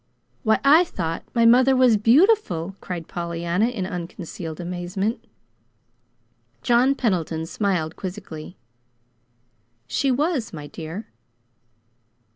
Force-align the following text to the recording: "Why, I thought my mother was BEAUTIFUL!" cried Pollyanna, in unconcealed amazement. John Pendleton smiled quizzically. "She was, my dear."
"Why, 0.41 0.59
I 0.63 0.83
thought 0.83 1.25
my 1.35 1.45
mother 1.45 1.75
was 1.75 1.95
BEAUTIFUL!" 1.95 2.75
cried 2.81 3.07
Pollyanna, 3.07 3.67
in 3.67 3.85
unconcealed 3.85 4.59
amazement. 4.59 5.23
John 6.63 6.95
Pendleton 6.95 7.45
smiled 7.45 7.95
quizzically. 7.95 8.57
"She 9.85 10.09
was, 10.09 10.51
my 10.53 10.65
dear." 10.65 11.05